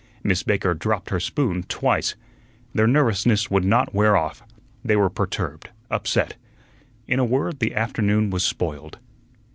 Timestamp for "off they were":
4.17-5.11